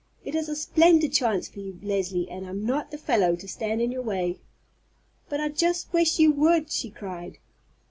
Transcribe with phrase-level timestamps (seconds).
[0.25, 3.83] It is a splendid chance for you, Leslie, and I'm not the fellow to stand
[3.83, 4.39] in your way."
[5.29, 7.37] "But I just wish you would!" she cried.